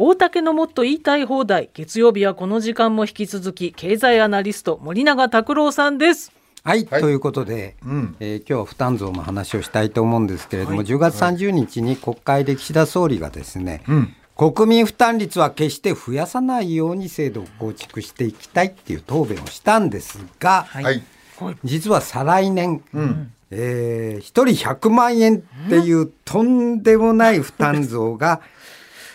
[0.00, 1.70] 大竹のもっと言いたい放題。
[1.74, 6.30] 月曜日はこの時間も引き続き経済アナリスト森永卓郎さんです。
[6.62, 7.00] はい、はい。
[7.00, 8.16] ということで、うん。
[8.20, 10.86] えー今日は負担増の話をしたいと思うんですけれども、はい。
[10.86, 14.14] 10月30日に国会で岸田総理がですね、うん。
[14.36, 20.84] 国民負担率は決して増やさないように制度を構築していきたいっていう答弁をしたんですが、はい。
[20.84, 21.02] はい。
[21.64, 23.32] 実は再来年、うん。
[23.50, 28.42] えー、1人100万円っていうとんでもない負担増が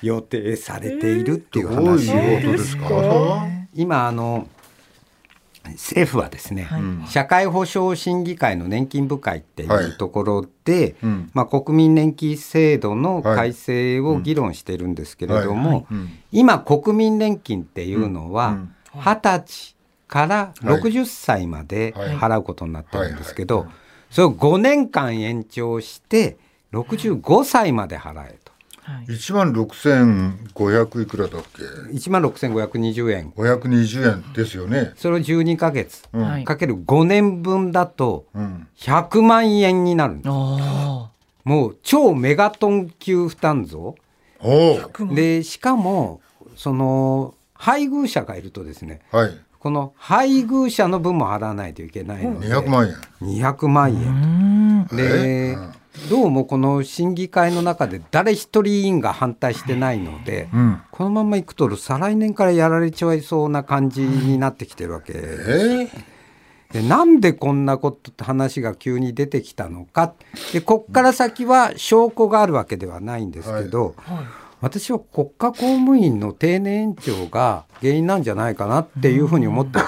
[0.04, 3.48] 予定されているっていう話いうことですか？
[3.74, 4.48] 今あの
[5.66, 11.32] 政府はですね、はい社会保障審議会の年金部会っていうところで、うん。
[11.34, 15.78] まあ、国民年金制度の改正を議論してるんですけれども、はい。
[15.78, 15.86] はい。
[15.92, 16.10] うん。
[16.34, 18.76] 今国民年金っていうのはうん。
[18.96, 19.76] 二十歳
[20.10, 22.18] から60歳まではい。
[22.18, 23.68] 払うことになってるんですけど、はい。
[23.68, 23.74] は
[24.12, 26.38] それを5年間延長して
[26.74, 28.18] 65歳まで払えと。
[28.18, 28.53] はい
[29.08, 33.32] 1万6500いくらだっけ？1万6520円。
[33.32, 34.92] 520円ですよね。
[34.96, 36.04] それを12ヶ月。
[36.14, 36.22] うん。
[36.24, 36.44] はい。
[36.44, 38.68] かける5年分だとうん。
[38.78, 40.30] 100万円になるんです。
[40.30, 41.10] あ
[41.44, 43.96] もう超メガトン級負担増。
[44.40, 46.22] おおーでしかも
[46.56, 49.32] その配偶者がいるとですねはい。
[49.60, 52.96] この配偶者の分も払わないといけないので200万円。
[53.42, 54.88] 200万う円ん。
[54.88, 55.72] でえうん
[56.10, 60.82] どうもこの審議会の中で誰一人委員が反対してないのでうん。
[60.92, 65.90] このままいくと再来年からやられちゃいそうな感じになってきてるわけえ。
[66.72, 70.16] でなんでこんなこと話が急に出てきたのか
[70.52, 73.96] でこっから先は証拠があるわけではないんですけど、
[74.60, 79.86] 私は国家公務員の定年延長が原因なんじゃないかなっていうふうに思ってる。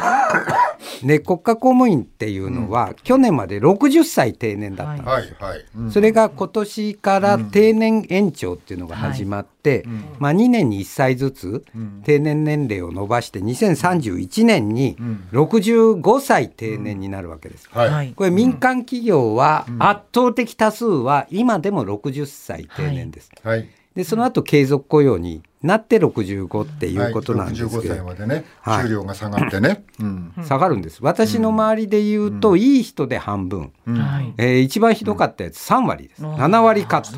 [1.03, 5.52] で国家公務員っていうのは、去年まで60歳定年だったんです、はい。
[5.52, 5.91] はいうん。
[5.91, 9.85] それが今年から定年延長っていうのが始まって、
[10.19, 12.02] まあ、2年に1歳ずつん。
[12.03, 15.27] 定年年齢を伸ばして2031年にん。
[15.31, 17.69] 65歳定年になるわけです。
[17.69, 23.31] これ民間企業は圧倒的多数は今でも60歳定年です。
[23.95, 28.83] はいでその後継続雇用になって65っていうことなんですけはい、65歳ど、までね、はい。
[28.83, 30.33] 給料が下がってね、うん。
[30.44, 31.00] 下がるんです。
[31.02, 33.98] 私の周りで言うと、いい人で半分、うん。
[33.98, 34.33] はい。
[34.38, 37.17] えー一番ひどかったやつ3割です、7割カット。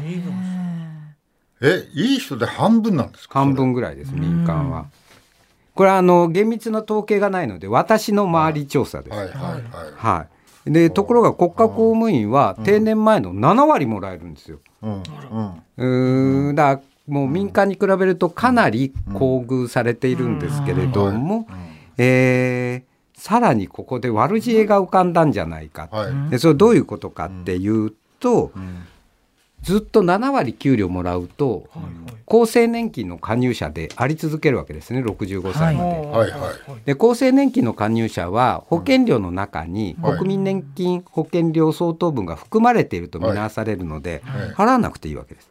[1.62, 3.40] えいい人で半分なんですか？
[3.40, 4.86] 半分ぐらいです民間は。
[5.74, 9.18] これはあの厳密な統計がないので私の周り調査です。
[9.18, 9.34] はいはい。
[9.34, 9.64] はい。
[9.96, 10.37] はい、
[10.70, 14.60] でところが国家公務員は定年前の7割もらえるんですよ。
[14.82, 14.92] うん。
[14.92, 15.64] うん。
[15.78, 16.56] うーん。
[16.56, 19.18] だもう民間に比べるとかなり厚
[19.48, 21.48] 遇されているんですけれども、
[21.98, 28.52] えーさらにここで悪知恵が浮かんだんじゃないか、はい、でそれどういうことかっていうと、
[29.64, 31.68] ずっと7割給料もらうと、
[32.30, 35.90] 厚生年金の加入者であり続けるわけですね65歳まで。
[36.08, 36.32] はい。
[36.32, 36.86] はい。
[36.86, 40.18] で厚生年金の加入者は保険料の中にはい。
[40.18, 44.52] 国民年金保険料相当分が含まれていると見なされるので、はい。
[44.52, 45.50] 払わなくていいわけです。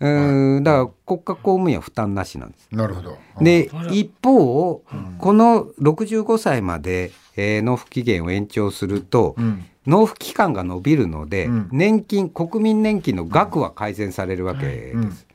[0.00, 0.64] うーん。
[0.64, 2.68] だから国家公務員は負担なしなんです。
[2.70, 3.18] うんなるほど。
[3.40, 4.82] で一方、
[5.18, 11.68] この65歳まで、えー納付期限を延長すると、うん納付期間が伸びるので、うん。
[11.72, 15.26] 年金国民年金の額は改善されるわけです。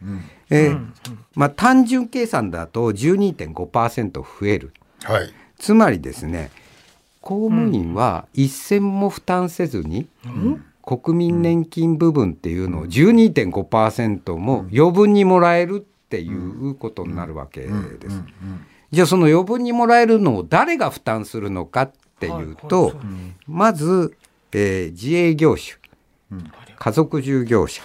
[1.36, 4.74] まあ、単純計算だと12.5%増える。
[5.04, 5.30] はい。
[5.58, 6.50] つまりですね
[7.22, 10.08] 公務員は一銭も負担せずに、
[10.84, 17.70] 国民年金部分っていうのを12.5%も余分にもらえるっていうことになるわけで
[18.10, 18.24] す。
[18.92, 22.94] じゃあその余分にもらえるのを誰が負担するのかっていうと、
[23.48, 24.18] まず、
[24.54, 25.78] えー自営業種、
[26.78, 27.82] 家族従業者、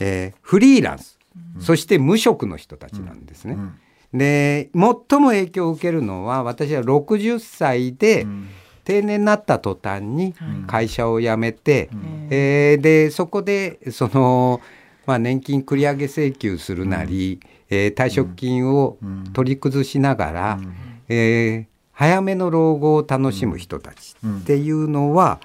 [0.00, 1.18] えーフリーランス、
[1.60, 3.56] そして無職の人たちなんですね。
[4.12, 8.26] で最も影響を受けるのは私は60歳で
[8.84, 10.34] 定年になった途端に
[10.66, 11.88] 会社を辞めて、
[12.30, 14.60] えーでそこでその、
[15.06, 18.98] まあ、年金繰り上げ請求するなり、えー退職金を
[19.32, 20.60] 取り崩しながら、
[21.08, 25.38] えー早めの老後を楽しむ人たちっていうのは、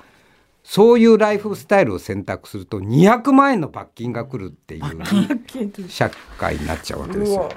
[0.71, 7.49] そういうライフスタイルを選択すると200万円の罰金が来るっていう社会になっちゃうわけですよ。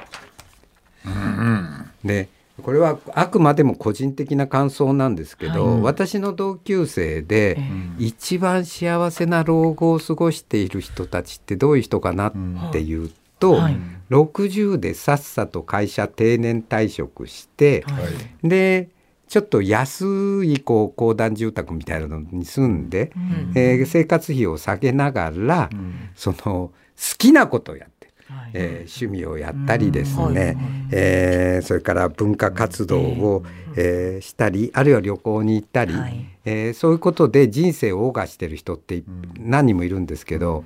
[2.02, 2.30] で
[2.62, 7.58] これはあくまでも個人的な感想なんですけど、私の同級生で
[7.98, 12.32] 一番幸せな老後を過ごしている人たちってどういう人かなっ
[12.72, 13.76] ていうと、はい。
[14.10, 18.00] 60でさっさと会社定年退職して、は
[18.42, 18.48] い。
[18.48, 18.88] で
[19.32, 23.12] ちょっと安いこう公団住宅みたいなのに住んで、
[23.54, 25.70] えー生活費を下げながら、
[26.14, 26.72] その好
[27.16, 28.12] きなことをやってる。
[28.28, 28.50] はい。
[28.52, 30.34] えー趣味をやったりですね、うん。
[30.34, 30.54] はい
[30.90, 33.42] えーそれから文化活動を、
[33.74, 36.26] えーしたりあるいは旅行に行ったり、はい。
[36.44, 39.02] えーそういうことで人生を謳歌してる人って
[39.38, 40.62] 何人もいるんですけど、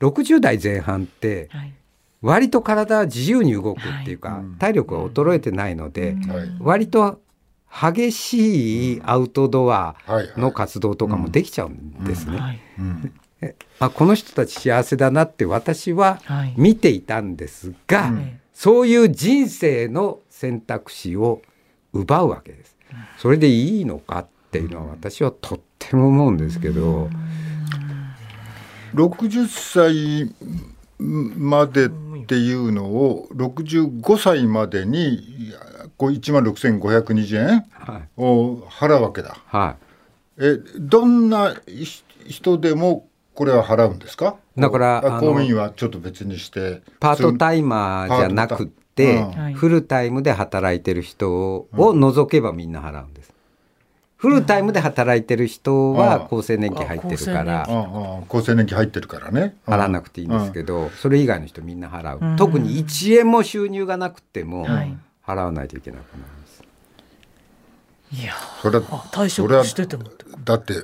[0.00, 1.72] 60代前半ってはい。
[2.22, 4.40] 割と体は自由に動くっていうか、はい。
[4.40, 6.48] うん体力が衰えてないので、はい。
[6.60, 7.20] 割と
[7.70, 12.62] 激しいアウトドアはいの活動とかもできちゃうんですね。
[13.78, 16.54] あこの人たち幸せだなって私ははい。
[16.56, 21.42] 見ていたんですが、うんそういう人生の選択肢を
[21.92, 22.74] 奪うわけです。
[23.18, 27.10] それでいいのかっていうのは私はとっても思うんですけど、
[28.94, 30.34] 60歳
[30.98, 31.90] までっ
[32.26, 35.52] ていうのを65歳までに
[35.96, 37.64] こう1万6520円？
[37.70, 38.08] はい。
[38.16, 39.36] を払うわけだ。
[39.46, 39.76] は
[40.38, 44.36] えどんなひ人でもこれは払うんですか？
[44.58, 53.32] だから公務員はちょっと別にしてい、パートタイマーじゃなくって、パートタイフルタイムで働いてる人を除けばみんな払うんです。
[54.16, 57.62] フルタイムで働いてる人は厚生年金入ってるから
[58.28, 59.56] 厚生年金入ってるからね。
[59.66, 62.36] 払わなくていいんですけど、それ以外の人みんな払う、うん。
[62.36, 66.62] 特に1円も収入がなくてもはい払わないといけなくなります。
[68.12, 70.04] いやそれはあ退職してても
[70.44, 70.74] だって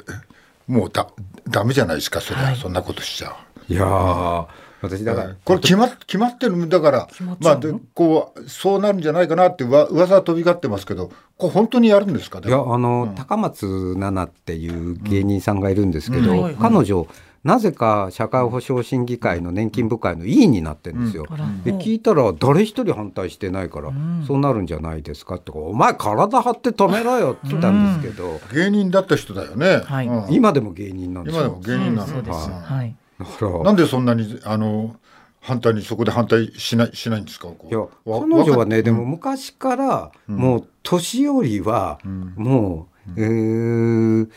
[0.67, 1.09] もうだ
[1.49, 2.57] ダメじゃないですかそれは、はい。
[2.57, 3.37] そんなことしちゃ。
[3.69, 3.73] う。
[3.73, 4.47] いやー
[4.83, 13.15] 私だから、これ決ま決まってるんだから決まあでこうそうなるんじゃないかなってうわ噂は飛び交ってますけどこれ本当にやるんですかいやあの、うん。
[13.15, 16.29] 高松菜奈っていう芸人さんがいるんですけど、うん。
[16.31, 16.55] はいはい。
[16.57, 17.07] 彼女
[17.45, 21.27] なぜか社会保障審議会の年金部会の委員になってるんですよ。
[21.65, 24.25] で聞いたら誰一人反対してないから、ん。
[24.27, 30.07] そうなるんじゃないですかとか「お前体張って止めろよ」って言ったんですけど、芸人だった人だよね、はい。
[30.07, 30.33] うん。
[30.33, 32.95] 今でも芸人なんです今でよも芸人なの、そうですうんはい。
[33.19, 34.95] だからなんでそんなにあの
[35.41, 42.35] 反対にそこで反対しないしないんですかいやわ彼女はね、でも昔からもう年寄りはん。
[42.37, 42.87] も
[43.17, 44.29] う、えー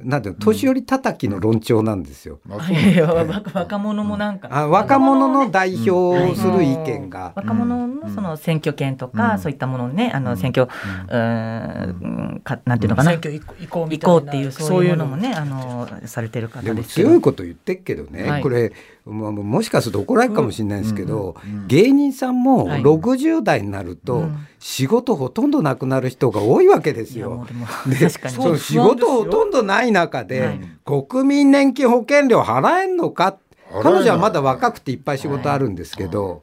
[0.00, 2.40] なんて年寄り叩きの論調なんですよ。
[2.48, 9.38] 若若者もなんか、あ若者の代表をする意見が、若者のその選挙権とか、うん。
[9.38, 14.20] そういったものをねあの選挙、うーんかなんていうのかな、選挙移行移行み行たいな。
[14.20, 18.42] こうっていうそういうのもねあのされてる方で強いこと言ってっけどね、はい。
[18.42, 18.72] これ
[19.08, 22.82] ももしかすると怒られるかもしれないですけど、うん芸人さんもはい。
[22.82, 24.46] 60代になるとうん。
[24.58, 27.46] 仕事ほとんどなくなる人が多いわけですよ。
[27.86, 30.60] で その仕事ほとんどない中で、はい。
[31.08, 33.36] 国民年金保険料払えんのか？
[33.82, 36.42] 彼女はまだ若くていっぱい仕事あるんですけど、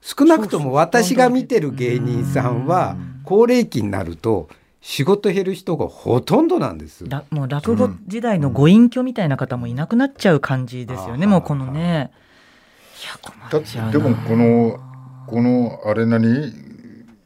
[0.00, 4.48] 少なくとも私が見てる芸人さんは高齢期になると
[4.86, 7.08] 仕事減る人がほとんどなんです。
[7.08, 11.30] らもう落語時代のご隠居みたいな方もいなくなっちゃう感じですよね、うん。
[11.30, 12.10] もうこのね。
[13.02, 13.92] いや困だっちゃうな。
[13.92, 14.78] でもこの
[15.26, 16.52] このあれ何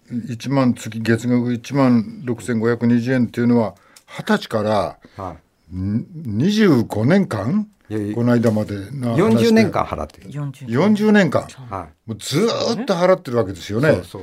[0.08, 3.74] 1万月月額1万6520円っていうのは
[4.06, 5.36] 二十歳からは
[5.74, 7.68] ん25年間？
[8.14, 10.30] この間までな話で40年間払ってる。
[10.30, 11.28] 40 40年。
[11.28, 11.42] 間。
[11.68, 13.94] はもうずーっと払ってるわけですよい、ね。
[13.94, 14.22] そうそう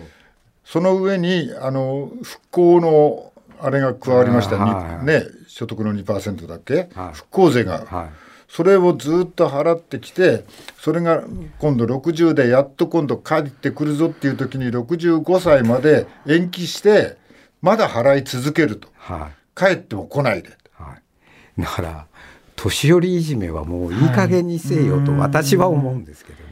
[0.65, 3.31] その上にあの復興の
[3.61, 7.13] あれが加わりました、はいにね所得の2%だっけ、はい。
[7.13, 8.09] 復興税が、はい。
[8.49, 10.45] それをずっと払ってきて
[10.77, 11.23] それが
[11.59, 17.17] 今度60でやっと今度帰ってくるぞっていう時に65歳まで延期して
[17.61, 18.89] まだ払い続けると。
[18.97, 19.57] はい。
[19.57, 20.49] 帰っても来ないで。
[20.73, 20.95] は
[21.57, 22.07] い、だから
[22.55, 26.44] 年寄りいじめはもういい加減にせよと私は思うんですけど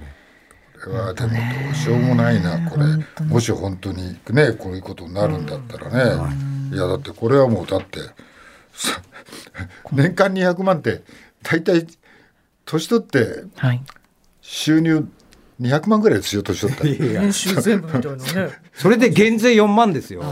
[0.89, 1.35] はでもど
[1.71, 3.25] うしようもないなこれ。
[3.25, 6.35] もし本当にねこういうことになるんだったらね。
[6.73, 7.99] いやだってこれはもうだって
[8.73, 9.01] さ
[9.91, 11.03] 年間200万って
[11.43, 11.87] 大体
[12.65, 13.81] 年取ってはい。
[14.41, 15.07] 収入
[15.61, 16.89] 200万ぐらいですよ年取ったら。
[16.89, 17.21] いやいや。
[17.21, 18.51] 編集全部みたいなね。
[18.73, 20.23] それで減税4万ですよ。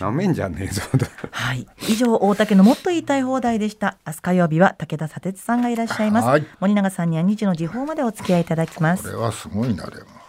[0.00, 0.82] なめんじゃねえぞ。
[1.30, 1.66] はい。
[1.88, 3.96] 以上、大竹のもっと言いたい放題でした。
[4.06, 6.28] 明日火曜日は武田砂鉄さんがいらっしゃいます。
[6.28, 9.08] はい森永さんには2時の時報までお付き合いいただきますこ。
[9.08, 10.21] れはすごいなでも。